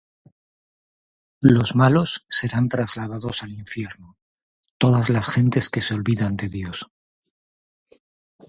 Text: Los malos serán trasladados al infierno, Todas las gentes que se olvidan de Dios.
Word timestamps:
Los 1.43 1.75
malos 1.75 2.25
serán 2.27 2.69
trasladados 2.69 3.43
al 3.43 3.51
infierno, 3.51 4.17
Todas 4.79 5.11
las 5.11 5.29
gentes 5.31 5.69
que 5.69 5.79
se 5.81 5.93
olvidan 5.93 6.35
de 6.37 6.49
Dios. 6.49 6.87